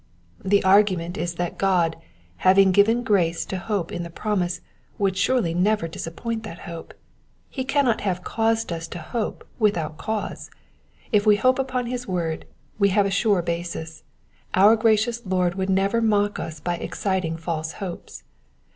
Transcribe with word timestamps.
^^ 0.43 0.43
The 0.49 0.63
argument 0.63 1.15
is 1.15 1.35
that 1.35 1.59
God, 1.59 1.95
having 2.37 2.71
given 2.71 3.03
grace 3.03 3.45
to 3.45 3.59
hope 3.59 3.91
in 3.91 4.01
the 4.01 4.09
promise, 4.09 4.59
would 4.97 5.15
surely 5.15 5.53
never 5.53 5.87
disappoint 5.87 6.41
that 6.41 6.61
hope. 6.65 6.95
He 7.51 7.63
cannot 7.63 8.01
have 8.01 8.23
caused 8.23 8.73
us 8.73 8.87
to 8.87 8.97
hope 8.99 9.47
without 9.59 9.99
cause. 9.99 10.49
If 11.11 11.27
we 11.27 11.35
hope 11.35 11.59
upon 11.59 11.85
his 11.85 12.07
word 12.07 12.45
we 12.79 12.89
have 12.89 13.05
a 13.05 13.11
sure 13.11 13.43
basis: 13.43 14.01
our 14.55 14.75
gracious 14.75 15.23
Lord 15.23 15.53
would 15.53 15.69
never 15.69 16.01
mock 16.01 16.39
us 16.39 16.59
by 16.59 16.77
exciting 16.77 17.37
false 17.37 17.73
hopes. 17.73 18.23